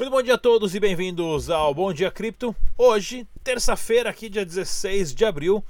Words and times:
Muito 0.00 0.12
bom 0.12 0.22
dia 0.22 0.36
a 0.36 0.38
todos 0.38 0.74
e 0.74 0.80
bem-vindos 0.80 1.50
ao 1.50 1.74
Bom 1.74 1.92
Dia 1.92 2.10
Cripto. 2.10 2.56
Hoje, 2.78 3.28
terça-feira, 3.44 4.08
aqui 4.08 4.30
dia 4.30 4.46
16 4.46 5.14
de 5.14 5.26
abril 5.26 5.62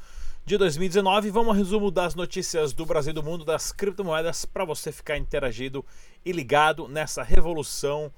de 0.47 0.57
2019, 0.57 1.33
vamos 1.33 1.49
ao 1.49 1.55
resumo 1.57 1.91
das 1.91 2.15
notícias 2.15 2.73
do 2.73 2.87
Brasil 2.87 3.11
e 3.11 3.13
do 3.13 3.25
mundo 3.25 3.45
das 3.45 3.73
criptomoedas 3.73 4.45
para 4.45 4.65
você 4.65 4.93
ficar 4.93 5.17
interagido 5.17 5.85
e 6.25 6.31
ligado 6.31 6.87
nessa 6.87 7.25
revolução 7.25 8.13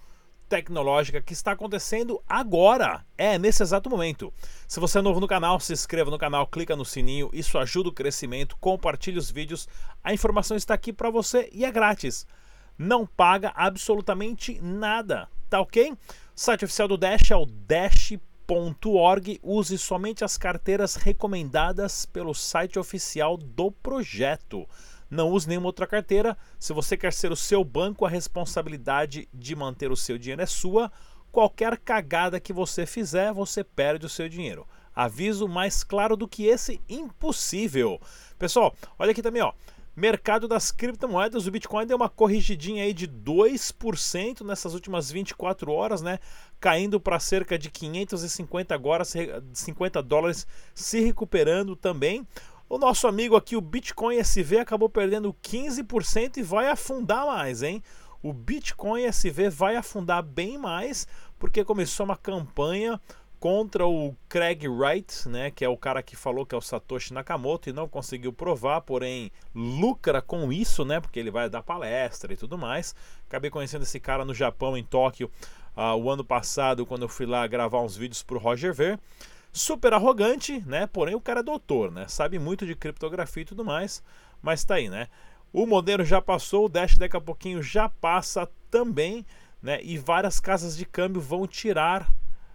tecnológica 0.51 1.23
que 1.23 1.33
está 1.33 1.53
acontecendo 1.53 2.23
agora, 2.29 3.07
é 3.17 3.39
nesse 3.39 3.63
exato 3.63 3.89
momento. 3.89 4.31
Se 4.69 4.79
você 4.79 4.99
é 4.99 5.03
novo 5.03 5.19
no 5.19 5.27
canal, 5.27 5.59
se 5.61 5.73
inscreva 5.73 6.11
no 6.11 6.19
canal, 6.19 6.47
clica 6.47 6.77
no 6.77 6.85
sininho, 6.85 7.31
isso 7.33 7.57
ajuda 7.57 7.89
o 7.89 7.93
crescimento, 7.93 8.55
compartilhe 8.61 9.17
os 9.17 9.31
vídeos, 9.31 9.67
a 10.05 10.13
informação 10.13 10.59
está 10.59 10.75
aqui 10.75 10.93
para 10.93 11.09
você 11.09 11.49
e 11.51 11.65
é 11.65 11.73
grátis. 11.73 12.27
Não 12.77 13.07
paga 13.07 13.51
absolutamente 13.57 14.61
nada 14.61 15.27
tá 15.53 15.61
ok? 15.61 15.93
Site 16.35 16.65
oficial 16.65 16.89
do 16.89 16.97
Dash 16.97 17.31
é 17.31 17.37
o 17.37 17.45
dash.org. 17.45 18.19
Use 19.43 19.77
somente 19.77 20.25
as 20.25 20.39
carteiras 20.39 20.95
recomendadas 20.95 22.07
pelo 22.07 22.33
site 22.33 22.79
oficial 22.79 23.37
do 23.37 23.71
projeto. 23.71 24.67
Não 25.11 25.29
use 25.29 25.47
nenhuma 25.47 25.67
outra 25.67 25.87
carteira. 25.87 26.39
Se 26.59 26.73
você 26.73 26.97
quer 26.97 27.13
ser 27.13 27.31
o 27.31 27.37
seu 27.37 27.63
banco, 27.63 28.07
a 28.07 28.09
responsabilidade 28.09 29.29
de 29.31 29.55
manter 29.55 29.93
o 29.93 29.97
seu 29.97 30.17
dinheiro 30.17 30.41
é 30.41 30.47
sua. 30.47 30.91
Qualquer 31.31 31.77
cagada 31.77 32.41
que 32.41 32.53
você 32.53 32.87
fizer, 32.87 33.31
você 33.31 33.63
perde 33.63 34.07
o 34.07 34.09
seu 34.09 34.31
dinheiro. 34.31 34.67
Aviso 34.95 35.47
mais 35.47 35.85
claro 35.85 36.17
do 36.17 36.27
que 36.27 36.47
esse, 36.47 36.81
impossível. 36.89 38.01
Pessoal, 38.39 38.75
olha 38.99 39.11
aqui 39.11 39.21
também, 39.21 39.43
ó. 39.43 39.53
Mercado 39.95 40.49
das 40.49 40.73
criptomoedas, 40.73 41.47
o 41.47 41.51
Bitcoin 41.51 41.87
deu 41.87 41.99
uma 41.99 42.09
corrigidinha 42.09 42.83
aí 42.83 42.95
de 42.95 43.07
2% 43.07 44.41
nessas 44.41 44.73
últimas 44.73 45.11
24 45.11 45.71
horas, 45.71 46.01
né? 46.01 46.19
Caindo 46.59 46.99
para 46.99 47.21
cerca 47.21 47.59
de 47.59 47.71
550 47.71 48.75
agora, 48.75 49.05
50 49.05 50.03
dólares, 50.03 50.47
se 50.75 51.01
recuperando 51.01 51.77
também. 51.77 52.27
O 52.71 52.79
nosso 52.79 53.07
amigo 53.07 53.37
aqui, 53.37 53.55
o 53.55 53.61
Bitcoin 53.61 54.17
SV, 54.17 54.61
acabou 54.61 54.89
perdendo 54.89 55.37
15% 55.43 56.39
e 56.39 56.43
vai 56.43 56.69
afundar 56.69 57.27
mais, 57.27 57.63
hein? 57.63 57.83
O 58.23 58.33
Bitcoin 58.33 59.05
SV 59.05 59.51
vai 59.51 59.77
afundar 59.77 60.23
bem 60.23 60.57
mais, 60.57 61.07
porque 61.39 61.63
começou 61.65 62.07
uma 62.07 62.17
campanha 62.17 62.99
contra 63.43 63.85
o 63.85 64.15
Craig 64.29 64.69
Wright, 64.69 65.29
né, 65.29 65.51
que 65.51 65.65
é 65.65 65.69
o 65.69 65.77
cara 65.77 66.01
que 66.01 66.15
falou 66.15 66.47
que 66.47 66.55
é 66.55 66.59
o 66.59 66.61
Satoshi 66.61 67.13
Nakamoto 67.13 67.69
e 67.69 67.73
não 67.73 67.89
conseguiu 67.89 68.33
provar, 68.33 68.83
porém 68.83 69.33
lucra 69.53 70.23
com 70.23 70.53
isso, 70.53 70.85
né, 70.85 71.01
porque 71.01 71.19
ele 71.19 71.29
vai 71.29 71.51
dar 71.51 71.61
palestra 71.61 72.33
e 72.33 72.37
tudo 72.37 72.57
mais. 72.57 72.95
Acabei 73.27 73.51
conhecendo 73.51 73.83
esse 73.83 73.99
cara 73.99 74.25
no 74.25 74.33
Japão, 74.33 74.77
em 74.77 74.85
Tóquio, 74.85 75.29
uh, 75.77 75.97
o 75.97 76.09
ano 76.09 76.25
passado, 76.25 76.87
quando 76.87 77.03
eu 77.03 77.09
fui 77.09 77.27
lá 77.27 77.45
gravar 77.49 77.81
uns 77.81 77.97
vídeos 77.97 78.23
para 78.23 78.37
o 78.37 78.39
Roger 78.39 78.73
Ver. 78.73 78.97
Super 79.53 79.93
arrogante, 79.93 80.63
né, 80.65 80.87
porém 80.87 81.17
o 81.17 81.21
cara 81.21 81.41
é 81.41 81.43
doutor, 81.43 81.91
né, 81.91 82.07
sabe 82.07 82.39
muito 82.39 82.65
de 82.65 82.77
criptografia 82.77 83.43
e 83.43 83.47
tudo 83.47 83.65
mais, 83.65 84.05
mas 84.41 84.63
tá 84.65 84.77
aí, 84.77 84.89
né. 84.89 85.09
O 85.53 85.67
Monero 85.67 86.05
já 86.05 86.23
passou, 86.23 86.67
o 86.67 86.69
Dash 86.69 86.97
daqui 86.97 87.17
a 87.17 87.21
pouquinho 87.21 87.61
já 87.61 87.89
passa 87.89 88.49
também, 88.71 89.27
né, 89.61 89.81
e 89.83 89.99
várias 89.99 90.39
casas 90.39 90.77
de 90.77 90.87
câmbio 90.87 91.21
vão 91.21 91.45
tirar 91.45 92.09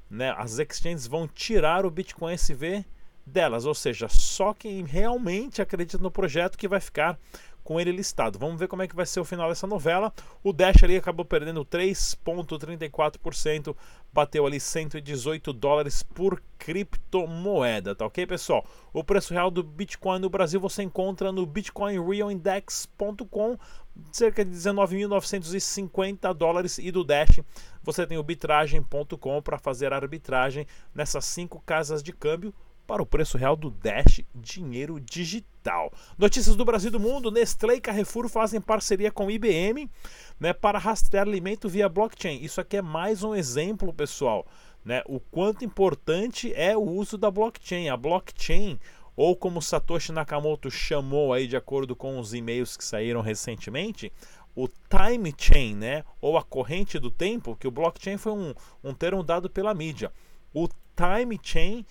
né, 0.10 0.34
as 0.38 0.60
exchanges 0.60 1.08
vão 1.08 1.28
tirar 1.28 1.86
o 1.86 1.92
Bitcoin 1.92 2.34
SV 2.34 2.86
delas, 3.26 3.66
ou 3.66 3.76
seja, 3.76 4.08
só 4.08 4.54
quem 4.54 4.86
realmente 4.86 5.62
acredita 5.62 5.98
no 5.98 6.10
projeto 6.10 6.58
que 6.58 6.68
vai 6.68 6.80
ficar 6.80 7.20
com 7.68 7.80
ele 7.82 7.92
listado. 7.92 8.40
Vamos 8.40 8.58
ver 8.58 8.70
como 8.70 8.82
é 8.82 8.88
que 8.88 8.96
vai 8.96 9.06
ser 9.06 9.20
o 9.20 9.26
final 9.26 9.50
dessa 9.50 9.68
novela. 9.68 10.14
O 10.42 10.54
Dash 10.54 10.82
ali 10.86 10.96
acabou 10.96 11.26
perdendo 11.26 11.66
3,34%, 11.66 13.76
bateu 14.14 14.48
ali 14.48 14.58
118 14.58 15.52
dólares 15.52 16.02
por 16.02 16.42
criptomoeda, 16.58 17.94
tá 17.94 18.06
ok, 18.06 18.26
pessoal? 18.26 18.66
O 18.94 19.04
preço 19.04 19.34
real 19.34 19.52
do 19.52 19.62
Bitcoin 19.62 20.20
no 20.20 20.30
Brasil 20.30 20.62
você 20.62 20.82
encontra 20.82 21.30
no 21.30 21.46
bitcoinrealindex.com, 21.46 23.58
cerca 24.14 24.46
de 24.46 24.52
19.950 24.52 26.34
dólares, 26.34 26.78
e 26.78 26.90
do 26.90 27.04
Dash 27.04 27.42
você 27.84 28.08
tem 28.08 28.18
o 28.18 28.24
bitragem.com 28.24 29.42
para 29.42 29.58
fazer 29.58 29.92
arbitragem 29.92 30.66
nessas 30.96 31.26
cinco 31.26 31.62
casas 31.66 32.02
de 32.02 32.14
câmbio 32.14 32.54
para 32.88 33.04
o 33.04 33.06
preço 33.06 33.38
real 33.38 33.58
do 33.58 33.70
Dash 33.70 34.22
Dinheiro 34.34 34.98
Digital. 35.00 35.92
Notícias 36.18 36.56
do 36.56 36.64
Brasil 36.64 36.88
e 36.88 36.92
do 36.92 37.00
mundo: 37.00 37.30
Nestlé 37.30 37.76
e 37.76 37.82
Carrefour 37.82 38.30
fazem 38.30 38.62
parceria 38.62 39.12
com 39.12 39.30
IBM 39.30 39.92
né, 40.40 40.54
para 40.54 40.80
rastrear 40.80 41.28
alimento 41.28 41.68
via 41.68 41.90
blockchain. 41.90 42.42
Isso 42.42 42.62
aqui 42.62 42.78
é 42.78 42.82
mais 42.82 43.24
um 43.24 43.36
exemplo, 43.36 43.94
pessoal, 43.94 44.48
né, 44.86 45.04
o 45.06 45.20
quanto 45.20 45.66
importante 45.66 46.54
é 46.56 46.78
o 46.78 46.82
uso 46.82 47.18
da 47.18 47.30
blockchain. 47.30 47.90
A 47.90 47.98
blockchain, 47.98 48.80
ou 49.16 49.36
como 49.36 49.62
Satoshi 49.62 50.14
Nakamoto 50.14 50.72
chamou 50.72 51.34
aí 51.34 51.46
de 51.46 51.58
acordo 51.58 51.94
com 51.96 52.18
os 52.18 52.34
e-mails 52.34 52.78
que 52.78 52.86
saíram 52.86 53.20
recentemente, 53.20 54.12
o 54.56 54.68
time 54.68 55.36
chain, 55.38 55.76
né, 55.76 56.04
ou 56.22 56.38
a 56.38 56.44
corrente 56.44 56.98
do 56.98 57.12
tempo, 57.12 57.56
que 57.58 57.68
o 57.68 57.72
blockchain 57.72 58.18
foi 58.18 58.32
um, 58.32 58.54
um 58.82 58.94
termo 58.94 59.22
dado 59.22 59.50
pela 59.50 59.74
mídia. 59.74 60.12
O 60.54 60.68
time 60.96 61.38
chain 61.44 61.86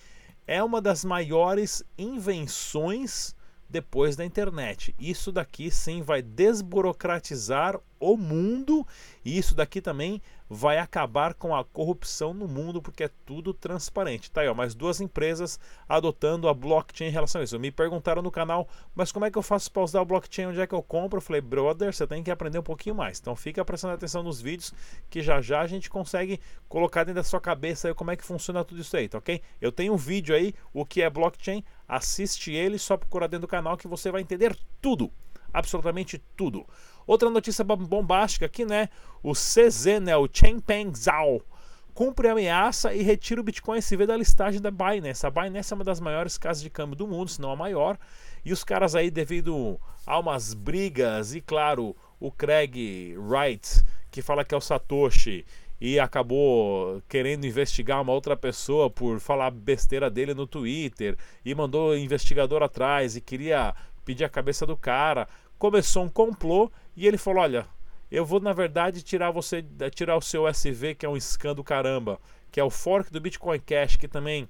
é 0.47 0.63
uma 0.63 0.81
das 0.81 1.03
maiores 1.03 1.83
invenções 1.97 3.35
depois 3.69 4.15
da 4.15 4.23
internet. 4.23 4.95
Isso 4.97 5.31
daqui 5.31 5.69
sim 5.69 6.01
vai 6.01 6.21
desburocratizar 6.21 7.79
o 7.99 8.17
mundo 8.17 8.85
e 9.23 9.37
isso 9.37 9.55
daqui 9.55 9.81
também 9.81 10.21
vai 10.49 10.77
acabar 10.77 11.33
com 11.33 11.53
a 11.53 11.63
corrupção 11.63 12.33
no 12.33 12.47
mundo 12.47 12.81
porque 12.81 13.03
é 13.03 13.09
tudo 13.25 13.53
transparente. 13.53 14.31
Tá 14.31 14.41
aí, 14.41 14.47
ó, 14.47 14.53
mais 14.53 14.73
duas 14.73 15.01
empresas 15.01 15.59
adotando 15.87 16.47
a 16.47 16.53
blockchain 16.53 17.07
em 17.07 17.11
relação 17.11 17.41
a 17.41 17.43
isso. 17.43 17.59
Me 17.59 17.69
perguntaram 17.69 18.21
no 18.21 18.31
canal, 18.31 18.67
mas 18.95 19.11
como 19.11 19.25
é 19.25 19.31
que 19.31 19.37
eu 19.37 19.41
faço 19.41 19.71
para 19.71 19.83
usar 19.83 20.01
o 20.01 20.05
blockchain? 20.05 20.47
Onde 20.47 20.61
é 20.61 20.67
que 20.67 20.73
eu 20.73 20.81
compro? 20.81 21.17
Eu 21.17 21.21
falei, 21.21 21.41
brother, 21.41 21.93
você 21.93 22.07
tem 22.07 22.23
que 22.23 22.31
aprender 22.31 22.59
um 22.59 22.63
pouquinho 22.63 22.95
mais. 22.95 23.19
Então 23.19 23.35
fica 23.35 23.63
prestando 23.65 23.93
atenção 23.93 24.23
nos 24.23 24.41
vídeos 24.41 24.73
que 25.09 25.21
já 25.21 25.41
já 25.41 25.61
a 25.61 25.67
gente 25.67 25.89
consegue 25.89 26.39
colocar 26.69 27.03
dentro 27.03 27.21
da 27.21 27.23
sua 27.23 27.41
cabeça 27.41 27.89
aí 27.89 27.93
como 27.93 28.11
é 28.11 28.15
que 28.15 28.23
funciona 28.23 28.63
tudo 28.63 28.81
isso 28.81 28.95
aí, 28.95 29.09
tá 29.09 29.17
ok? 29.17 29.41
Eu 29.59 29.71
tenho 29.71 29.93
um 29.93 29.97
vídeo 29.97 30.35
aí, 30.35 30.53
o 30.73 30.85
que 30.85 31.01
é 31.01 31.09
blockchain, 31.09 31.63
assiste 31.87 32.51
ele, 32.53 32.77
só 32.79 32.95
procurar 32.95 33.27
dentro 33.27 33.47
do 33.47 33.49
canal 33.49 33.75
que 33.75 33.87
você 33.87 34.11
vai 34.11 34.21
entender 34.21 34.57
tudo 34.81 35.11
absolutamente 35.53 36.21
tudo. 36.35 36.65
Outra 37.07 37.29
notícia 37.29 37.63
bombástica 37.63 38.45
aqui, 38.45 38.65
né? 38.65 38.89
O 39.23 39.31
CZ, 39.31 40.01
né? 40.01 40.15
O 40.17 40.29
Changpeng 40.31 40.93
Zhao 40.93 41.41
cumpre 41.93 42.27
a 42.27 42.33
ameaça 42.33 42.93
e 42.93 43.01
retira 43.01 43.41
o 43.41 43.43
Bitcoin 43.43 43.79
SV 43.79 44.05
da 44.05 44.15
listagem 44.15 44.61
da 44.61 44.69
Binance. 44.69 45.25
A 45.25 45.31
Binance 45.31 45.73
é 45.73 45.75
uma 45.75 45.83
das 45.83 45.99
maiores 45.99 46.37
casas 46.37 46.61
de 46.61 46.69
câmbio 46.69 46.95
do 46.95 47.07
mundo, 47.07 47.31
se 47.31 47.41
não 47.41 47.49
a 47.49 47.55
maior. 47.55 47.97
E 48.45 48.53
os 48.53 48.63
caras 48.63 48.93
aí, 48.93 49.09
devido 49.09 49.79
a 50.05 50.19
umas 50.19 50.53
brigas, 50.53 51.33
e 51.33 51.41
claro, 51.41 51.95
o 52.19 52.31
Craig 52.31 53.15
Wright, 53.17 53.83
que 54.11 54.21
fala 54.21 54.45
que 54.45 54.53
é 54.53 54.57
o 54.57 54.61
Satoshi, 54.61 55.43
e 55.81 55.99
acabou 55.99 57.01
querendo 57.09 57.45
investigar 57.45 58.01
uma 58.01 58.13
outra 58.13 58.37
pessoa 58.37 58.91
por 58.91 59.19
falar 59.19 59.49
besteira 59.49 60.09
dele 60.09 60.35
no 60.35 60.45
Twitter, 60.45 61.17
e 61.43 61.55
mandou 61.55 61.97
investigador 61.97 62.61
atrás 62.61 63.15
e 63.15 63.21
queria 63.21 63.73
pedir 64.05 64.23
a 64.23 64.29
cabeça 64.29 64.67
do 64.67 64.77
cara. 64.77 65.27
Começou 65.57 66.03
um 66.03 66.09
complô 66.09 66.69
e 66.97 67.07
ele 67.07 67.17
falou: 67.17 67.43
Olha, 67.43 67.67
eu 68.11 68.25
vou 68.25 68.39
na 68.39 68.51
verdade 68.51 69.03
tirar 69.03 69.29
você, 69.29 69.63
tirar 69.93 70.17
o 70.17 70.21
seu 70.21 70.47
SV, 70.47 70.95
que 70.95 71.05
é 71.05 71.09
um 71.09 71.15
scan 71.15 71.53
do 71.53 71.63
caramba, 71.63 72.19
que 72.51 72.59
é 72.59 72.63
o 72.63 72.71
fork 72.71 73.11
do 73.11 73.21
Bitcoin 73.21 73.59
Cash, 73.59 73.95
que 73.95 74.07
também 74.07 74.49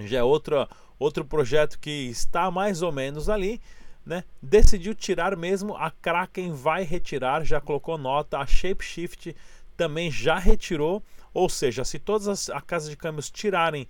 já 0.00 0.18
é 0.18 0.22
outro, 0.22 0.68
outro 0.98 1.24
projeto 1.24 1.78
que 1.78 2.08
está 2.08 2.50
mais 2.50 2.82
ou 2.82 2.90
menos 2.90 3.28
ali. 3.28 3.60
Né? 4.04 4.24
Decidiu 4.42 4.94
tirar 4.94 5.36
mesmo, 5.36 5.76
a 5.76 5.90
Kraken 5.90 6.52
vai 6.52 6.82
retirar, 6.82 7.44
já 7.44 7.60
colocou 7.60 7.96
nota, 7.96 8.38
a 8.38 8.46
Shapeshift 8.46 9.36
também 9.76 10.10
já 10.10 10.38
retirou, 10.38 11.02
ou 11.32 11.48
seja, 11.48 11.84
se 11.84 11.98
todas 11.98 12.26
as, 12.26 12.50
as 12.50 12.62
casas 12.62 12.90
de 12.90 12.96
câmbios 12.96 13.30
tirarem 13.30 13.86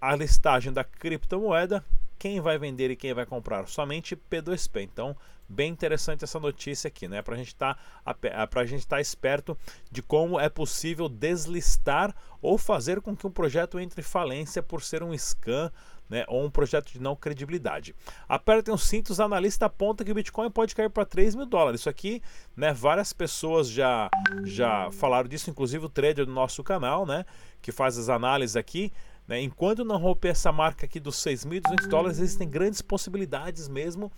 a 0.00 0.14
listagem 0.14 0.72
da 0.72 0.84
criptomoeda, 0.84 1.84
quem 2.18 2.38
vai 2.38 2.58
vender 2.58 2.90
e 2.90 2.96
quem 2.96 3.14
vai 3.14 3.24
comprar? 3.24 3.66
Somente 3.66 4.14
P2P. 4.14 4.82
Então, 4.82 5.16
bem 5.50 5.70
interessante 5.70 6.22
essa 6.22 6.38
notícia 6.38 6.88
aqui, 6.88 7.08
né? 7.08 7.20
Para 7.20 7.34
tá, 7.58 7.76
a 8.04 8.64
gente 8.64 8.78
estar 8.78 8.96
tá 8.96 9.00
esperto 9.00 9.58
de 9.90 10.00
como 10.00 10.38
é 10.38 10.48
possível 10.48 11.08
deslistar 11.08 12.14
ou 12.40 12.56
fazer 12.56 13.00
com 13.00 13.16
que 13.16 13.26
um 13.26 13.30
projeto 13.30 13.78
entre 13.80 14.02
falência 14.02 14.62
por 14.62 14.82
ser 14.82 15.02
um 15.02 15.12
scam 15.12 15.70
né, 16.08 16.24
ou 16.26 16.44
um 16.44 16.50
projeto 16.50 16.92
de 16.92 17.00
não 17.00 17.14
credibilidade. 17.14 17.94
Apertem 18.28 18.74
os 18.74 18.82
cintos, 18.82 19.20
analista 19.20 19.66
aponta 19.66 20.04
que 20.04 20.10
o 20.10 20.14
Bitcoin 20.14 20.50
pode 20.50 20.74
cair 20.74 20.90
para 20.90 21.04
3 21.04 21.36
mil 21.36 21.46
dólares. 21.46 21.80
Isso 21.80 21.88
aqui, 21.88 22.20
né, 22.56 22.72
várias 22.72 23.12
pessoas 23.12 23.70
já, 23.70 24.10
já 24.44 24.90
falaram 24.90 25.28
disso, 25.28 25.50
inclusive 25.50 25.86
o 25.86 25.88
trader 25.88 26.26
do 26.26 26.32
nosso 26.32 26.64
canal, 26.64 27.06
né, 27.06 27.24
que 27.62 27.70
faz 27.70 27.96
as 27.96 28.08
análises 28.08 28.56
aqui. 28.56 28.92
Né? 29.28 29.40
Enquanto 29.40 29.84
não 29.84 29.98
romper 29.98 30.30
essa 30.30 30.50
marca 30.50 30.84
aqui 30.84 30.98
dos 30.98 31.16
6.200 31.16 31.86
dólares, 31.86 32.18
existem 32.18 32.48
grandes 32.48 32.82
possibilidades 32.82 33.68
mesmo 33.68 34.10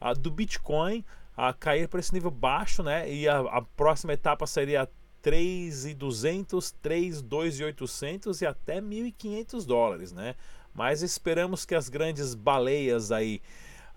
uh, 0.00 0.18
do 0.18 0.30
Bitcoin 0.30 1.04
uh, 1.36 1.54
cair 1.58 1.88
para 1.88 2.00
esse 2.00 2.12
nível 2.12 2.30
baixo, 2.30 2.82
né? 2.82 3.10
E 3.10 3.28
a, 3.28 3.40
a, 3.40 3.62
próxima 3.62 4.12
etapa 4.12 4.46
seria 4.46 4.88
3,200, 5.22 6.74
3,2,800 6.82 8.42
e 8.42 8.46
até 8.46 8.80
1.500 8.80 9.66
dólares, 9.66 10.12
né? 10.12 10.34
Mas 10.74 11.02
esperamos 11.02 11.64
que 11.64 11.74
as 11.74 11.88
grandes 11.88 12.34
baleias 12.34 13.10
aí 13.10 13.40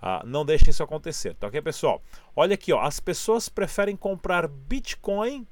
ah, 0.02 0.24
não 0.26 0.44
deixem 0.44 0.72
isso 0.72 0.82
acontecer, 0.82 1.36
tá 1.36 1.46
ok, 1.46 1.62
pessoal? 1.62 2.02
Olha 2.36 2.56
aqui, 2.56 2.74
ó, 2.74 2.82
as 2.82 3.00
pessoas 3.00 3.48
preferem 3.48 3.96
comprar 3.96 4.48
Bitcoin 4.48 5.46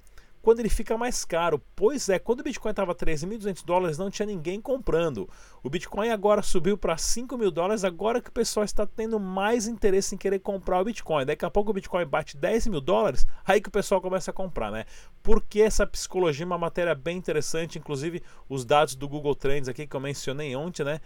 quando 0.49 0.61
ele 0.61 0.69
fica 0.69 0.97
mais 0.97 1.23
caro. 1.23 1.61
Pois 1.75 2.09
é, 2.09 2.17
quando 2.17 2.39
o 2.39 2.43
Bitcoin 2.43 2.71
estava 2.71 2.95
13.200 2.95 3.63
dólares, 3.63 3.99
não 3.99 4.09
tinha 4.09 4.25
ninguém 4.25 4.59
comprando. 4.59 5.29
O 5.61 5.69
Bitcoin 5.69 6.09
agora 6.09 6.41
subiu 6.41 6.75
para 6.75 6.97
5 6.97 7.37
mil 7.37 7.51
dólares, 7.51 7.83
agora 7.83 8.19
que 8.19 8.31
o 8.31 8.33
pessoal 8.33 8.63
está 8.63 8.83
tendo 8.83 9.19
mais 9.19 9.67
interesse 9.67 10.15
em 10.15 10.17
querer 10.17 10.39
comprar 10.39 10.81
o 10.81 10.85
Bitcoin. 10.85 11.23
Daqui 11.23 11.45
a 11.45 11.51
pouco 11.51 11.69
o 11.69 11.73
Bitcoin 11.75 12.03
bate 12.03 12.35
10 12.35 12.65
mil 12.65 12.81
dólares, 12.81 13.27
aí 13.45 13.61
que 13.61 13.69
o 13.69 13.71
pessoal 13.71 14.01
começa 14.01 14.31
a 14.31 14.33
comprar, 14.33 14.71
né? 14.71 14.85
Porque 15.21 15.61
essa 15.61 15.85
psicologia 15.85 16.45
é 16.45 16.47
uma 16.47 16.57
matéria 16.57 16.95
bem 16.95 17.15
interessante, 17.15 17.77
inclusive 17.77 18.23
os 18.49 18.65
dados 18.65 18.95
do 18.95 19.07
Google 19.07 19.35
Trends 19.35 19.69
aqui 19.69 19.85
que 19.85 19.95
eu 19.95 19.99
mencionei 19.99 20.55
ontem, 20.55 20.83
né? 20.83 20.99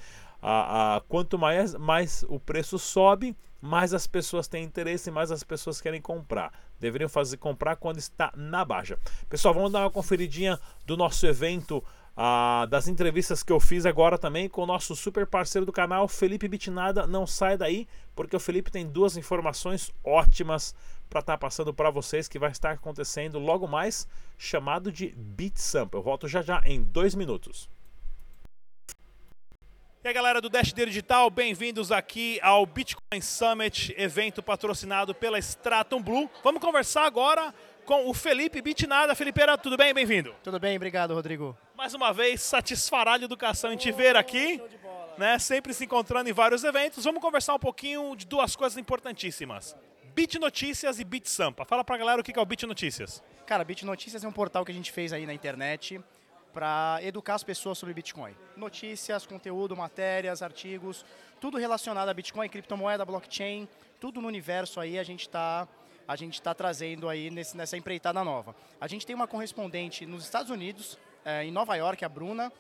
A, 0.46 0.98
a, 0.98 1.02
quanto 1.02 1.40
mais, 1.40 1.74
mais 1.74 2.26
o 2.28 2.38
preço 2.38 2.78
sobe, 2.78 3.34
mais 3.62 3.94
as 3.94 4.06
pessoas 4.06 4.46
têm 4.46 4.66
interesse, 4.66 5.10
mais 5.10 5.32
as 5.32 5.42
pessoas 5.42 5.80
querem 5.80 6.02
comprar. 6.02 6.52
Deveriam 6.78 7.08
fazer 7.08 7.38
comprar 7.38 7.78
quando 7.78 7.98
está 7.98 8.30
na 8.36 8.66
baixa. 8.66 9.00
Pessoal, 9.30 9.54
vamos 9.54 9.72
dar 9.72 9.80
uma 9.80 9.90
conferidinha 9.90 10.60
do 10.86 10.98
nosso 10.98 11.26
evento, 11.26 11.82
ah, 12.18 12.68
das 12.70 12.90
entrevistas 12.90 13.42
que 13.42 13.54
eu 13.54 13.60
fiz 13.62 13.86
agora 13.86 14.18
também 14.18 14.50
com 14.50 14.64
o 14.64 14.66
nosso 14.66 14.98
super 14.98 15.26
parceiro 15.26 15.66
do 15.66 15.72
canal, 15.72 16.10
Felipe 16.10 16.46
Bitnada. 16.50 17.08
Não 17.08 17.26
sai 17.26 17.58
daí, 17.58 17.88
porque 18.14 18.36
o 18.36 18.40
Felipe 18.40 18.70
tem 18.70 18.86
duas 18.86 19.16
informações 19.16 19.94
ótimas 20.04 20.76
para 21.10 21.22
estar 21.22 21.34
tá 21.34 21.38
passando 21.38 21.74
para 21.74 21.90
vocês 21.90 22.28
que 22.28 22.38
vai 22.38 22.52
estar 22.52 22.72
acontecendo 22.72 23.40
logo 23.40 23.66
mais, 23.66 24.06
chamado 24.38 24.92
de 24.92 25.16
Bit 25.16 25.62
Sample. 25.62 26.00
Eu 26.00 26.04
volto 26.04 26.28
já 26.28 26.42
já 26.42 26.62
em 26.66 26.84
dois 26.84 27.16
minutos. 27.16 27.70
E 30.04 30.08
aí 30.10 30.14
galera 30.14 30.42
do 30.42 30.50
Dash 30.50 30.74
Digital, 30.74 31.30
bem-vindos 31.30 31.90
aqui 31.90 32.38
ao 32.44 32.66
Bitcoin 32.66 33.22
Summit, 33.22 33.96
evento 33.98 34.44
patrocinado 34.44 35.16
pela 35.16 35.40
Stratum 35.40 36.04
Blue. 36.04 36.30
Vamos 36.44 36.62
conversar 36.62 37.06
agora 37.06 37.56
com 37.86 38.10
o 38.10 38.14
Felipe 38.14 38.62
Bitnada. 38.62 39.16
Felipeira, 39.16 39.58
tudo 39.58 39.78
bem? 39.78 39.94
Bem-vindo. 39.94 40.36
Tudo 40.44 40.60
bem, 40.60 40.76
obrigado, 40.76 41.14
Rodrigo. 41.14 41.58
Mais 41.74 41.94
uma 41.94 42.12
vez, 42.12 42.42
satisfará-lhe 42.42 43.24
educação 43.24 43.72
em 43.72 43.78
te 43.78 43.94
ver 43.94 44.18
aqui, 44.18 44.62
né? 45.18 45.40
sempre 45.40 45.74
se 45.74 45.86
encontrando 45.86 46.30
em 46.30 46.34
vários 46.34 46.66
eventos. 46.66 47.06
Vamos 47.06 47.22
conversar 47.22 47.56
um 47.56 47.60
pouquinho 47.60 48.14
de 48.14 48.28
duas 48.28 48.58
coisas 48.58 48.78
importantíssimas. 48.78 49.74
Bit 50.14 50.38
Notícias 50.38 51.00
e 51.00 51.06
Bit 51.06 51.30
Sampa. 51.30 51.64
Fala 51.64 51.82
pra 51.82 51.96
galera 51.96 52.20
o 52.20 52.24
que 52.26 52.38
é 52.38 52.42
o 52.42 52.46
Bit 52.46 52.66
Notícias. 52.66 53.24
Cara, 53.46 53.64
Bit 53.64 53.86
Notícias 53.86 54.22
é 54.22 54.28
um 54.28 54.34
portal 54.34 54.66
que 54.66 54.72
a 54.74 54.76
gente 54.76 54.92
fez 54.92 55.14
aí 55.14 55.26
na 55.26 55.34
internet 55.34 56.02
para 56.54 57.00
educar 57.02 57.36
as 57.36 57.44
pessoas 57.44 57.78
sobre 57.78 57.94
Bitcoin. 57.94 58.36
Notícias, 58.56 59.26
conteúdo, 59.26 59.76
matérias, 59.76 60.42
artigos, 60.42 61.04
tudo 61.42 61.58
relacionado 61.58 62.10
a 62.10 62.14
Bitcoin, 62.14 62.48
criptomoeda, 62.48 63.04
blockchain, 63.04 63.68
tudo 64.00 64.22
no 64.22 64.28
universo 64.28 64.80
aí 64.80 65.00
a 65.00 65.04
gente 65.04 65.22
está 65.22 65.68
a 66.06 66.18
gente 66.18 66.34
está 66.34 66.54
trazendo 66.54 67.08
aí 67.08 67.32
nesse, 67.32 67.56
nessa 67.56 67.78
empreitada 67.78 68.22
nova. 68.26 68.54
A 68.80 68.88
gente 68.88 69.06
tem 69.06 69.16
uma 69.16 69.26
correspondente 69.26 70.06
nos 70.06 70.26
Estados 70.26 70.52
Unidos, 70.52 70.98
é, 71.24 71.46
em 71.46 71.52
Nova 71.52 71.76
York, 71.76 72.04
a 72.04 72.10
Bruna, 72.10 72.52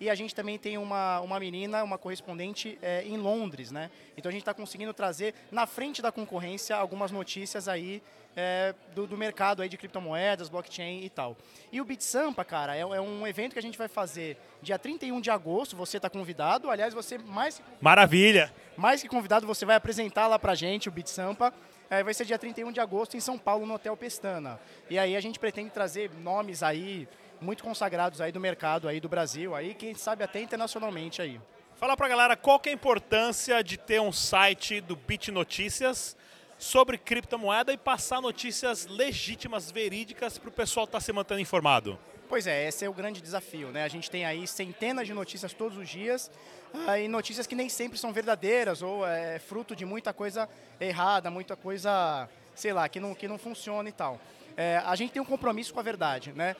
e 0.00 0.10
a 0.10 0.14
gente 0.14 0.34
também 0.34 0.58
tem 0.58 0.78
uma, 0.78 1.20
uma 1.20 1.38
menina, 1.38 1.82
uma 1.82 1.98
correspondente 1.98 2.78
é, 2.82 3.02
em 3.04 3.16
Londres, 3.16 3.70
né? 3.70 3.90
Então 4.16 4.28
a 4.28 4.32
gente 4.32 4.42
está 4.42 4.54
conseguindo 4.54 4.92
trazer 4.92 5.34
na 5.50 5.66
frente 5.66 6.02
da 6.02 6.10
concorrência 6.10 6.76
algumas 6.76 7.10
notícias 7.10 7.68
aí 7.68 8.02
é, 8.36 8.74
do, 8.94 9.06
do, 9.06 9.16
mercado 9.16 9.62
aí 9.62 9.68
de 9.68 9.76
criptomoedas, 9.76 10.48
blockchain 10.48 11.04
e 11.04 11.10
tal. 11.10 11.36
E 11.70 11.80
o 11.80 11.84
BitSampa, 11.84 12.44
cara, 12.44 12.76
é, 12.76 12.80
é, 12.80 13.00
um 13.00 13.26
evento 13.26 13.52
que 13.52 13.58
a 13.58 13.62
gente 13.62 13.78
vai 13.78 13.88
fazer 13.88 14.36
dia 14.62 14.78
31 14.78 15.20
de 15.20 15.30
agosto, 15.30 15.76
você 15.76 15.98
está 15.98 16.08
convidado, 16.08 16.70
aliás, 16.70 16.94
você 16.94 17.18
mais... 17.18 17.62
Maravilha! 17.80 18.52
Mais 18.76 19.02
que 19.02 19.08
convidado, 19.08 19.46
você 19.46 19.64
vai 19.66 19.76
apresentar 19.76 20.26
lá 20.26 20.38
pra 20.38 20.54
gente 20.54 20.88
o 20.88 20.92
BitSampa. 20.92 21.52
É, 21.90 22.02
vai 22.02 22.14
ser 22.14 22.24
dia 22.24 22.38
31 22.38 22.72
de 22.72 22.80
agosto 22.80 23.18
em 23.18 23.20
São 23.20 23.36
Paulo, 23.36 23.66
no 23.66 23.74
Hotel 23.74 23.94
Pestana. 23.96 24.58
E 24.88 24.98
aí 24.98 25.14
a 25.14 25.20
gente 25.20 25.38
pretende 25.38 25.70
trazer 25.70 26.10
nomes 26.22 26.62
aí 26.62 27.06
muito 27.42 27.62
consagrados 27.62 28.20
aí 28.20 28.32
do 28.32 28.40
mercado 28.40 28.88
aí 28.88 29.00
do 29.00 29.08
Brasil, 29.08 29.54
aí 29.54 29.74
quem 29.74 29.94
sabe 29.94 30.24
até 30.24 30.40
internacionalmente 30.40 31.20
aí. 31.20 31.40
Fala 31.76 31.96
pra 31.96 32.08
galera 32.08 32.36
qual 32.36 32.60
que 32.60 32.68
é 32.68 32.72
a 32.72 32.74
importância 32.74 33.62
de 33.62 33.76
ter 33.76 34.00
um 34.00 34.12
site 34.12 34.80
do 34.80 34.94
Bit 34.94 35.32
Notícias 35.32 36.16
sobre 36.56 36.96
criptomoeda 36.96 37.72
e 37.72 37.76
passar 37.76 38.22
notícias 38.22 38.86
legítimas, 38.86 39.70
verídicas, 39.70 40.38
para 40.38 40.48
o 40.48 40.52
pessoal 40.52 40.84
estar 40.84 40.98
tá 40.98 41.04
se 41.04 41.12
mantendo 41.12 41.40
informado? 41.40 41.98
Pois 42.28 42.46
é, 42.46 42.68
esse 42.68 42.84
é 42.84 42.88
o 42.88 42.94
grande 42.94 43.20
desafio. 43.20 43.68
Né? 43.68 43.82
A 43.82 43.88
gente 43.88 44.10
tem 44.10 44.24
aí 44.24 44.46
centenas 44.46 45.06
de 45.06 45.12
notícias 45.12 45.52
todos 45.52 45.76
os 45.76 45.88
dias 45.88 46.30
uh, 46.72 46.96
e 46.96 47.08
notícias 47.08 47.46
que 47.46 47.54
nem 47.56 47.68
sempre 47.68 47.98
são 47.98 48.12
verdadeiras 48.12 48.80
ou 48.80 49.04
é 49.06 49.38
fruto 49.40 49.74
de 49.74 49.84
muita 49.84 50.12
coisa 50.12 50.48
errada, 50.80 51.30
muita 51.30 51.56
coisa, 51.56 52.28
sei 52.54 52.72
lá, 52.72 52.88
que 52.88 53.00
não, 53.00 53.14
que 53.14 53.26
não 53.26 53.38
funciona 53.38 53.88
e 53.88 53.92
tal. 53.92 54.20
É, 54.56 54.80
a 54.84 54.94
gente 54.94 55.12
tem 55.12 55.20
um 55.20 55.24
compromisso 55.24 55.74
com 55.74 55.80
a 55.80 55.82
verdade, 55.82 56.32
né? 56.32 56.54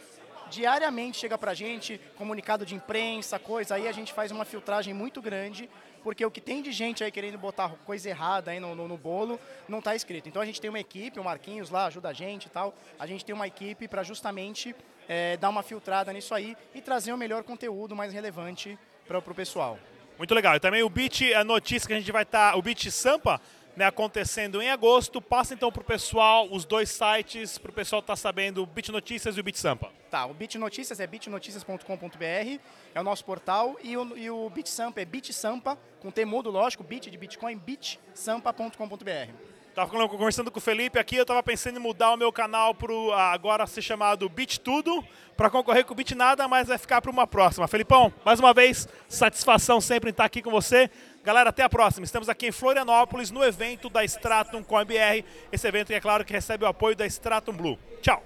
Diariamente 0.52 1.16
chega 1.16 1.38
para 1.38 1.52
a 1.52 1.54
gente 1.54 1.98
comunicado 2.14 2.66
de 2.66 2.74
imprensa, 2.74 3.38
coisa, 3.38 3.76
aí 3.76 3.88
a 3.88 3.92
gente 3.92 4.12
faz 4.12 4.30
uma 4.30 4.44
filtragem 4.44 4.92
muito 4.92 5.22
grande 5.22 5.66
porque 6.04 6.26
o 6.26 6.30
que 6.30 6.42
tem 6.42 6.60
de 6.60 6.70
gente 6.70 7.02
aí 7.02 7.10
querendo 7.10 7.38
botar 7.38 7.70
coisa 7.86 8.10
errada 8.10 8.50
aí 8.50 8.60
no, 8.60 8.74
no, 8.74 8.86
no 8.86 8.98
bolo 8.98 9.40
não 9.66 9.78
está 9.78 9.96
escrito. 9.96 10.28
Então 10.28 10.42
a 10.42 10.44
gente 10.44 10.60
tem 10.60 10.68
uma 10.68 10.78
equipe, 10.78 11.18
o 11.18 11.24
Marquinhos 11.24 11.70
lá 11.70 11.86
ajuda 11.86 12.10
a 12.10 12.12
gente 12.12 12.46
e 12.46 12.50
tal. 12.50 12.74
A 12.98 13.06
gente 13.06 13.24
tem 13.24 13.34
uma 13.34 13.46
equipe 13.46 13.88
para 13.88 14.02
justamente 14.02 14.76
é, 15.08 15.38
dar 15.38 15.48
uma 15.48 15.62
filtrada 15.62 16.12
nisso 16.12 16.34
aí 16.34 16.54
e 16.74 16.82
trazer 16.82 17.14
o 17.14 17.16
melhor 17.16 17.42
conteúdo 17.44 17.96
mais 17.96 18.12
relevante 18.12 18.78
para 19.08 19.16
o 19.16 19.34
pessoal. 19.34 19.78
Muito 20.18 20.34
legal. 20.34 20.54
E 20.54 20.60
também 20.60 20.82
o 20.82 20.90
Bit, 20.90 21.32
a 21.32 21.44
notícia 21.44 21.86
que 21.86 21.94
a 21.94 21.98
gente 21.98 22.12
vai 22.12 22.24
estar, 22.24 22.52
tá, 22.52 22.58
o 22.58 22.60
Bit 22.60 22.90
Sampa, 22.90 23.40
né, 23.74 23.86
acontecendo 23.86 24.60
em 24.60 24.68
agosto. 24.68 25.22
Passa 25.22 25.54
então 25.54 25.72
para 25.72 25.80
o 25.80 25.84
pessoal 25.84 26.46
os 26.50 26.66
dois 26.66 26.90
sites, 26.90 27.56
para 27.56 27.70
o 27.70 27.74
pessoal 27.74 28.00
estar 28.00 28.12
tá 28.12 28.16
sabendo 28.16 28.62
o 28.62 28.66
Bit 28.66 28.92
Notícias 28.92 29.38
e 29.38 29.40
o 29.40 29.42
Bit 29.42 29.58
Sampa. 29.58 30.01
Tá, 30.12 30.26
o 30.26 30.34
Bit 30.34 30.58
Notícias 30.58 31.00
é 31.00 31.06
bitnoticias.com.br, 31.06 32.60
é 32.94 33.00
o 33.00 33.02
nosso 33.02 33.24
portal, 33.24 33.78
e 33.82 33.96
o, 33.96 34.14
e 34.14 34.30
o 34.30 34.50
Bit 34.50 34.68
Sampa 34.68 35.00
é 35.00 35.06
bitsampa, 35.06 35.78
com 36.00 36.10
T 36.10 36.22
lógico, 36.26 36.84
bit 36.84 37.10
de 37.10 37.16
Bitcoin, 37.16 37.56
bitsampa.com.br. 37.56 39.32
Tava 39.74 40.08
conversando 40.08 40.50
com 40.50 40.58
o 40.58 40.60
Felipe 40.60 40.98
aqui, 40.98 41.16
eu 41.16 41.24
tava 41.24 41.42
pensando 41.42 41.78
em 41.78 41.80
mudar 41.80 42.12
o 42.12 42.18
meu 42.18 42.30
canal 42.30 42.74
para 42.74 42.92
agora 43.32 43.66
ser 43.66 43.80
chamado 43.80 44.28
Bit 44.28 44.60
Tudo, 44.60 45.02
para 45.34 45.48
concorrer 45.48 45.86
com 45.86 45.94
o 45.94 45.96
Bit 45.96 46.14
Nada, 46.14 46.46
mas 46.46 46.68
vai 46.68 46.76
ficar 46.76 47.00
para 47.00 47.10
uma 47.10 47.26
próxima. 47.26 47.66
Felipão, 47.66 48.12
mais 48.22 48.38
uma 48.38 48.52
vez, 48.52 48.86
satisfação 49.08 49.80
sempre 49.80 50.10
em 50.10 50.12
estar 50.12 50.26
aqui 50.26 50.42
com 50.42 50.50
você. 50.50 50.90
Galera, 51.24 51.48
até 51.48 51.62
a 51.62 51.70
próxima. 51.70 52.04
Estamos 52.04 52.28
aqui 52.28 52.48
em 52.48 52.52
Florianópolis, 52.52 53.30
no 53.30 53.42
evento 53.42 53.88
da 53.88 54.04
Stratum 54.04 54.62
com 54.62 54.76
a 54.76 54.84
BR. 54.84 55.24
Esse 55.50 55.66
evento, 55.66 55.90
é 55.90 56.00
claro, 56.00 56.22
que 56.22 56.34
recebe 56.34 56.66
o 56.66 56.68
apoio 56.68 56.94
da 56.94 57.06
Stratum 57.06 57.54
Blue. 57.54 57.78
Tchau! 58.02 58.22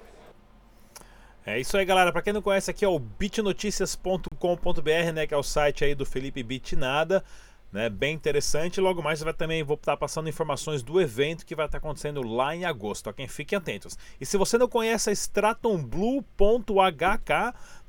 É 1.47 1.59
isso 1.59 1.77
aí, 1.77 1.85
galera. 1.85 2.13
Para 2.13 2.23
quem 2.23 2.33
não 2.33 2.43
conhece, 2.43 2.71
aqui 2.71 2.85
é 2.85 2.89
o 2.89 2.99
bitnoticias.com.br, 2.99 5.13
né, 5.15 5.27
que 5.27 5.33
é 5.33 5.37
o 5.37 5.43
site 5.43 5.85
aí 5.85 5.95
do 5.95 6.05
Felipe 6.05 6.43
Bitnada 6.43 7.25
né? 7.73 7.91
Bem 7.91 8.15
interessante. 8.15 8.81
Logo 8.81 9.03
mais 9.03 9.21
vai 9.21 9.35
também 9.35 9.63
vou 9.63 9.77
estar 9.77 9.97
passando 9.97 10.29
informações 10.29 10.83
do 10.83 11.01
evento 11.01 11.45
que 11.45 11.55
vai 11.55 11.67
estar 11.67 11.79
acontecendo 11.79 12.23
lá 12.23 12.57
em 12.57 12.65
agosto. 12.65 13.13
Quem 13.13 13.29
fiquem 13.29 13.59
atentos. 13.59 13.99
E 14.21 14.27
se 14.27 14.37
você 14.37 14.57
não 14.57 14.69
conhece 14.69 15.11
a 15.11 15.13
stratumblue.hk, 15.13 16.25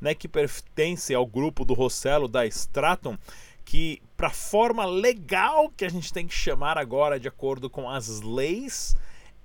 né, 0.01 0.13
que 0.13 0.27
pertence 0.27 1.13
ao 1.13 1.25
grupo 1.25 1.63
do 1.63 1.73
Rossello 1.73 2.27
da 2.27 2.45
Stratum, 2.45 3.17
que 3.63 4.01
para 4.15 4.29
forma 4.29 4.85
legal 4.85 5.69
que 5.69 5.85
a 5.85 5.89
gente 5.89 6.11
tem 6.11 6.27
que 6.27 6.33
chamar 6.33 6.77
agora 6.77 7.19
de 7.19 7.27
acordo 7.27 7.69
com 7.69 7.89
as 7.89 8.21
leis, 8.21 8.95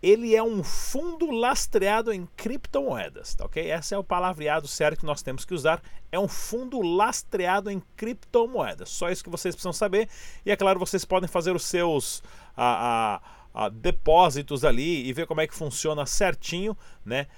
ele 0.03 0.35
é 0.35 0.43
um 0.43 0.65
fundo 0.65 1.31
lastreado 1.31 2.13
em 2.13 2.27
criptomoedas, 2.37 3.37
tá 3.37 3.45
ok? 3.45 3.71
Esse 3.71 3.95
é 3.95 3.99
o 3.99 4.03
palavreado 4.03 4.67
certo 4.67 5.01
que 5.01 5.07
nós 5.07 5.23
temos 5.23 5.45
que 5.45 5.55
usar. 5.55 5.81
É 6.11 6.19
um 6.19 6.27
fundo 6.27 6.81
lastreado 6.83 7.71
em 7.71 7.81
criptomoedas. 7.97 8.89
Só 8.89 9.11
isso 9.11 9.23
que 9.23 9.31
vocês 9.31 9.55
precisam 9.55 9.73
saber. 9.73 10.09
E 10.45 10.51
é 10.51 10.57
claro, 10.57 10.81
vocês 10.81 11.05
podem 11.05 11.29
fazer 11.29 11.55
os 11.55 11.65
seus 11.65 12.21
a, 12.57 13.21
a, 13.55 13.67
a 13.67 13.69
depósitos 13.69 14.65
ali 14.65 15.07
e 15.07 15.13
ver 15.13 15.27
como 15.27 15.41
é 15.41 15.47
que 15.47 15.55
funciona 15.55 16.05
certinho, 16.05 16.77
né? 17.05 17.29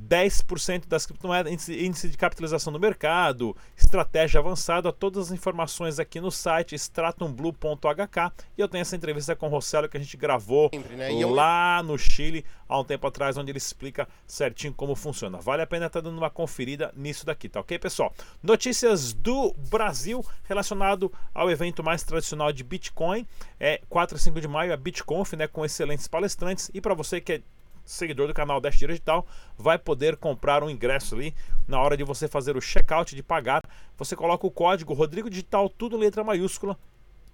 10% 0.00 0.86
das 0.86 1.06
criptomoedas, 1.06 1.52
índice, 1.52 1.84
índice, 1.84 2.08
de 2.08 2.16
capitalização 2.16 2.72
do 2.72 2.80
mercado, 2.80 3.56
estratégia 3.76 4.40
avançada, 4.40 4.92
todas 4.92 5.26
as 5.26 5.32
informações 5.32 5.98
aqui 5.98 6.20
no 6.20 6.30
site 6.30 6.74
stratumblue.hk. 6.74 8.32
E 8.56 8.60
eu 8.60 8.68
tenho 8.68 8.82
essa 8.82 8.96
entrevista 8.96 9.36
com 9.36 9.46
o 9.46 9.50
Rossello 9.50 9.88
que 9.88 9.96
a 9.96 10.00
gente 10.00 10.16
gravou 10.16 10.70
Sempre, 10.72 10.96
né? 10.96 11.10
lá 11.26 11.82
no 11.82 11.98
Chile 11.98 12.44
há 12.68 12.78
um 12.78 12.84
tempo 12.84 13.06
atrás, 13.06 13.36
onde 13.36 13.50
ele 13.50 13.58
explica 13.58 14.08
certinho 14.26 14.72
como 14.72 14.94
funciona. 14.94 15.38
Vale 15.38 15.62
a 15.62 15.66
pena 15.66 15.86
estar 15.86 16.00
dando 16.00 16.18
uma 16.18 16.30
conferida 16.30 16.92
nisso 16.96 17.26
daqui, 17.26 17.48
tá 17.48 17.60
ok, 17.60 17.78
pessoal? 17.78 18.14
Notícias 18.42 19.12
do 19.12 19.54
Brasil 19.70 20.24
relacionado 20.44 21.12
ao 21.34 21.50
evento 21.50 21.82
mais 21.82 22.02
tradicional 22.02 22.52
de 22.52 22.64
Bitcoin. 22.64 23.26
É 23.60 23.80
4 23.88 24.16
e 24.16 24.20
5 24.20 24.40
de 24.40 24.48
maio, 24.48 24.72
a 24.72 24.76
BitConf, 24.76 25.34
né, 25.34 25.46
com 25.46 25.64
excelentes 25.64 26.08
palestrantes. 26.08 26.70
E 26.72 26.80
para 26.80 26.94
você 26.94 27.20
que 27.20 27.32
é 27.34 27.42
seguidor 27.84 28.28
do 28.28 28.34
canal 28.34 28.60
Dash 28.60 28.78
Digital 28.78 29.26
vai 29.56 29.78
poder 29.78 30.16
comprar 30.16 30.62
um 30.62 30.70
ingresso 30.70 31.14
ali 31.14 31.34
na 31.66 31.80
hora 31.80 31.96
de 31.96 32.04
você 32.04 32.28
fazer 32.28 32.56
o 32.56 32.60
checkout 32.60 33.14
de 33.14 33.22
pagar. 33.22 33.62
Você 33.96 34.16
coloca 34.16 34.46
o 34.46 34.50
código 34.50 34.94
Rodrigo 34.94 35.28
Digital, 35.28 35.68
tudo 35.68 35.96
letra 35.96 36.24
maiúscula, 36.24 36.78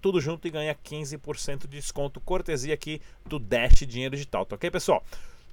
tudo 0.01 0.21
junto 0.21 0.47
e 0.47 0.51
ganha 0.51 0.75
15% 0.75 1.61
de 1.61 1.77
desconto, 1.77 2.19
cortesia 2.19 2.73
aqui 2.73 3.01
do 3.25 3.37
Dash 3.37 3.85
Dinheiro 3.85 4.15
Digital, 4.15 4.45
tá 4.45 4.55
ok, 4.55 4.71
pessoal? 4.71 5.03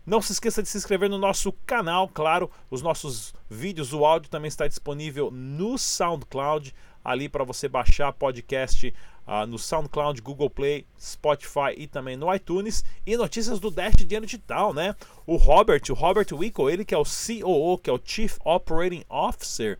Não 0.04 0.22
se 0.22 0.30
esqueça 0.30 0.62
de 0.62 0.68
se 0.68 0.78
inscrever 0.78 1.10
no 1.10 1.18
nosso 1.18 1.52
canal, 1.66 2.08
claro, 2.08 2.48
os 2.70 2.80
nossos 2.80 3.34
vídeos, 3.50 3.92
o 3.92 4.04
áudio 4.04 4.30
também 4.30 4.46
está 4.46 4.68
disponível 4.68 5.32
no 5.32 5.76
SoundCloud, 5.76 6.72
ali 7.04 7.28
para 7.28 7.42
você 7.42 7.68
baixar 7.68 8.12
podcast 8.12 8.94
uh, 9.26 9.46
no 9.46 9.58
SoundCloud, 9.58 10.20
Google 10.20 10.48
Play, 10.48 10.86
Spotify 10.98 11.74
e 11.76 11.86
também 11.86 12.16
no 12.16 12.32
iTunes. 12.34 12.84
E 13.04 13.16
notícias 13.16 13.58
do 13.58 13.70
Dash 13.70 13.96
Dinheiro 13.96 14.26
Digital, 14.26 14.72
né? 14.72 14.94
O 15.26 15.36
Robert, 15.36 15.82
o 15.90 15.94
Robert 15.94 16.26
Wickle, 16.32 16.72
ele 16.72 16.84
que 16.84 16.94
é 16.94 16.98
o 16.98 17.04
COO, 17.04 17.78
que 17.78 17.90
é 17.90 17.92
o 17.92 18.00
Chief 18.02 18.36
Operating 18.44 19.04
Officer 19.08 19.78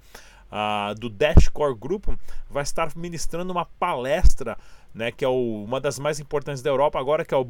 uh, 0.50 0.94
do 0.94 1.08
Dashcore 1.08 1.74
Group, 1.74 2.06
vai 2.50 2.62
estar 2.62 2.90
ministrando 2.96 3.52
uma 3.52 3.64
palestra, 3.64 4.56
né, 4.94 5.12
que 5.12 5.24
é 5.24 5.28
o, 5.28 5.64
uma 5.64 5.80
das 5.80 5.98
mais 5.98 6.18
importantes 6.18 6.62
da 6.62 6.70
Europa 6.70 6.98
agora, 6.98 7.24
que 7.24 7.34
é 7.34 7.36
o 7.36 7.46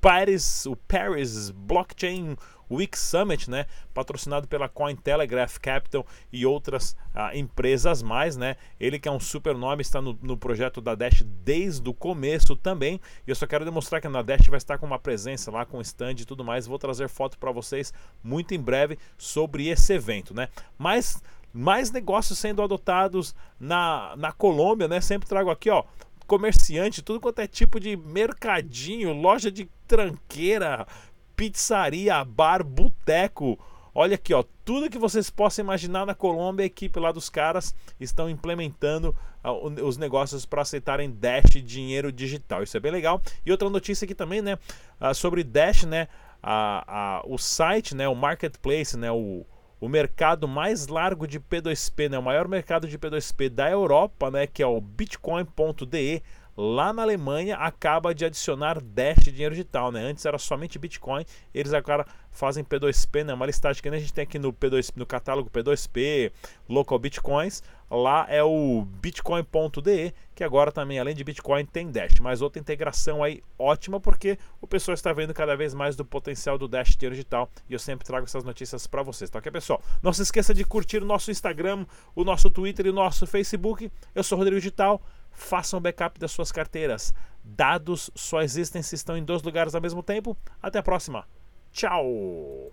Paris, 0.00 0.66
o 0.66 0.76
Paris 0.76 1.50
Blockchain 1.50 2.36
Week 2.70 2.98
Summit, 2.98 3.50
né, 3.50 3.66
patrocinado 3.94 4.46
pela 4.46 4.68
Cointelegraph 4.68 5.58
Capital 5.58 6.06
e 6.32 6.44
outras 6.44 6.96
ah, 7.14 7.34
empresas 7.36 8.02
mais, 8.02 8.36
né? 8.36 8.56
Ele 8.78 8.98
que 8.98 9.08
é 9.08 9.12
um 9.12 9.20
super 9.20 9.54
nome, 9.54 9.82
está 9.82 10.00
no, 10.00 10.18
no, 10.22 10.36
projeto 10.36 10.80
da 10.80 10.94
Dash 10.94 11.22
desde 11.42 11.88
o 11.88 11.94
começo 11.94 12.54
também. 12.54 13.00
E 13.26 13.30
eu 13.30 13.34
só 13.34 13.46
quero 13.46 13.64
demonstrar 13.64 14.00
que 14.00 14.08
na 14.08 14.22
Dash 14.22 14.46
vai 14.48 14.58
estar 14.58 14.78
com 14.78 14.86
uma 14.86 14.98
presença 14.98 15.50
lá, 15.50 15.64
com 15.64 15.80
stand 15.80 16.16
e 16.20 16.24
tudo 16.24 16.44
mais. 16.44 16.66
Vou 16.66 16.78
trazer 16.78 17.08
foto 17.08 17.38
para 17.38 17.50
vocês 17.50 17.92
muito 18.22 18.54
em 18.54 18.60
breve 18.60 18.98
sobre 19.16 19.68
esse 19.68 19.94
evento, 19.94 20.34
né? 20.34 20.48
Mas 20.76 21.22
mais 21.52 21.90
negócios 21.90 22.38
sendo 22.38 22.62
adotados 22.62 23.34
na, 23.58 24.14
na 24.16 24.30
Colômbia, 24.30 24.86
né? 24.86 25.00
Sempre 25.00 25.28
trago 25.28 25.50
aqui, 25.50 25.70
ó, 25.70 25.84
comerciante, 26.28 27.02
tudo 27.02 27.18
quanto 27.18 27.40
é 27.40 27.46
tipo 27.48 27.80
de 27.80 27.96
mercadinho, 27.96 29.12
loja 29.12 29.50
de 29.50 29.68
tranqueira, 29.88 30.86
pizzaria, 31.34 32.22
bar, 32.22 32.62
boteco. 32.62 33.58
Olha 33.94 34.14
aqui, 34.14 34.34
ó, 34.34 34.44
tudo 34.64 34.90
que 34.90 34.98
vocês 34.98 35.30
possam 35.30 35.64
imaginar 35.64 36.06
na 36.06 36.14
Colômbia, 36.14 36.62
a 36.62 36.66
equipe 36.66 37.00
lá 37.00 37.10
dos 37.10 37.30
caras 37.30 37.74
estão 37.98 38.28
implementando 38.28 39.16
uh, 39.42 39.84
os 39.84 39.96
negócios 39.96 40.44
para 40.44 40.62
aceitarem 40.62 41.10
Dash 41.10 41.50
dinheiro 41.64 42.12
digital. 42.12 42.62
Isso 42.62 42.76
é 42.76 42.80
bem 42.80 42.92
legal. 42.92 43.20
E 43.44 43.50
outra 43.50 43.68
notícia 43.70 44.04
aqui 44.04 44.14
também, 44.14 44.42
né, 44.42 44.58
uh, 45.00 45.14
sobre 45.14 45.42
Dash, 45.42 45.84
né, 45.84 46.06
uh, 46.44 47.32
o 47.32 47.38
site, 47.38 47.96
né, 47.96 48.06
o 48.06 48.14
marketplace, 48.14 48.96
né, 48.96 49.10
o 49.10 49.44
o 49.80 49.88
mercado 49.88 50.48
mais 50.48 50.88
largo 50.88 51.26
de 51.26 51.38
P2P, 51.38 52.10
né, 52.10 52.18
o 52.18 52.22
maior 52.22 52.48
mercado 52.48 52.88
de 52.88 52.98
P2P 52.98 53.48
da 53.48 53.70
Europa, 53.70 54.30
né, 54.30 54.46
que 54.46 54.62
é 54.62 54.66
o 54.66 54.80
bitcoin.de, 54.80 56.22
lá 56.60 56.92
na 56.92 57.02
Alemanha 57.02 57.56
acaba 57.56 58.12
de 58.12 58.24
adicionar 58.24 58.82
Dash 58.82 59.22
dinheiro 59.26 59.54
digital, 59.54 59.92
né? 59.92 60.00
Antes 60.00 60.26
era 60.26 60.36
somente 60.38 60.76
Bitcoin, 60.76 61.24
eles 61.54 61.72
agora 61.72 62.04
fazem 62.32 62.64
P2P, 62.64 63.24
né? 63.24 63.32
Uma 63.32 63.46
listagem 63.46 63.80
que 63.80 63.88
a 63.88 63.96
gente 63.96 64.12
tem 64.12 64.24
aqui 64.24 64.40
no 64.40 64.52
P2 64.52 64.90
no 64.96 65.06
catálogo 65.06 65.48
P2P, 65.50 66.32
Local 66.68 66.98
Bitcoins, 66.98 67.62
lá 67.88 68.26
é 68.28 68.42
o 68.42 68.84
bitcoin.de, 69.00 70.12
que 70.34 70.42
agora 70.42 70.72
também 70.72 70.98
além 70.98 71.14
de 71.14 71.22
Bitcoin 71.22 71.64
tem 71.64 71.92
Dash, 71.92 72.18
mas 72.20 72.42
outra 72.42 72.60
integração 72.60 73.22
aí 73.22 73.40
ótima 73.56 74.00
porque 74.00 74.36
o 74.60 74.66
pessoal 74.66 74.94
está 74.94 75.12
vendo 75.12 75.32
cada 75.32 75.56
vez 75.56 75.72
mais 75.74 75.94
do 75.94 76.04
potencial 76.04 76.58
do 76.58 76.66
Dash 76.66 76.96
dinheiro 76.96 77.14
digital 77.14 77.48
e 77.68 77.72
eu 77.72 77.78
sempre 77.78 78.04
trago 78.04 78.26
essas 78.26 78.42
notícias 78.42 78.84
para 78.84 79.04
vocês, 79.04 79.30
tá 79.30 79.38
OK, 79.38 79.52
pessoal? 79.52 79.80
Não 80.02 80.12
se 80.12 80.22
esqueça 80.22 80.52
de 80.52 80.64
curtir 80.64 81.02
o 81.02 81.06
nosso 81.06 81.30
Instagram, 81.30 81.86
o 82.16 82.24
nosso 82.24 82.50
Twitter 82.50 82.86
e 82.86 82.90
o 82.90 82.92
nosso 82.92 83.28
Facebook. 83.28 83.92
Eu 84.12 84.24
sou 84.24 84.36
Rodrigo 84.36 84.58
Digital 84.60 85.00
façam 85.38 85.80
backup 85.80 86.18
das 86.18 86.32
suas 86.32 86.52
carteiras. 86.52 87.14
Dados 87.42 88.10
só 88.14 88.42
existem 88.42 88.82
se 88.82 88.94
estão 88.94 89.16
em 89.16 89.24
dois 89.24 89.42
lugares 89.42 89.74
ao 89.74 89.80
mesmo 89.80 90.02
tempo. 90.02 90.36
Até 90.62 90.78
a 90.78 90.82
próxima. 90.82 91.26
Tchau! 91.72 92.72